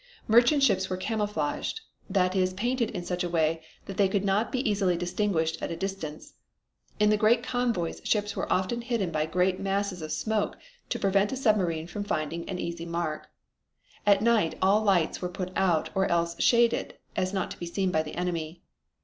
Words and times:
Merchant 0.27 0.63
ships 0.63 0.89
were 0.89 0.97
camouflaged, 0.97 1.81
that 2.09 2.35
is 2.35 2.53
painted 2.55 2.89
in 2.89 3.05
such 3.05 3.23
a 3.23 3.29
way 3.29 3.61
that 3.85 3.97
they 3.97 4.09
could 4.09 4.25
not 4.25 4.51
be 4.51 4.67
easily 4.67 4.97
distinguished 4.97 5.61
at 5.61 5.69
a 5.69 5.75
distance. 5.75 6.33
In 6.99 7.11
the 7.11 7.17
great 7.17 7.43
convoys 7.43 8.01
ships 8.03 8.35
were 8.35 8.51
often 8.51 8.81
hidden 8.81 9.11
by 9.11 9.27
great 9.27 9.59
masses 9.59 10.01
of 10.01 10.11
smoke 10.11 10.57
to 10.89 10.97
prevent 10.97 11.31
a 11.33 11.37
submarine 11.37 11.85
from 11.85 12.03
finding 12.03 12.49
an 12.49 12.57
easy 12.57 12.87
mark. 12.87 13.29
At 14.03 14.23
night 14.23 14.55
all 14.59 14.81
lights 14.81 15.21
were 15.21 15.29
put 15.29 15.51
out 15.55 15.91
or 15.93 16.07
else 16.07 16.33
so 16.33 16.39
shaded 16.39 16.95
as 17.15 17.31
not 17.31 17.51
to 17.51 17.59
be 17.59 17.67
seen 17.67 17.91
by 17.91 18.01
the 18.01 18.15
enemy. 18.15 18.63